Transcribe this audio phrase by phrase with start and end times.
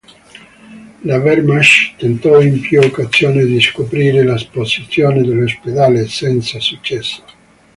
[1.03, 7.21] La Wehrmacht tentò in più occasioni di scoprire la posizione dell'ospedale, senza successo.